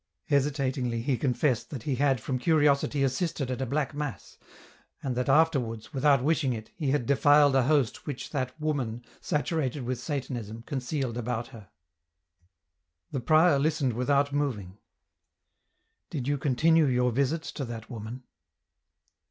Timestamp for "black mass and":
3.67-5.15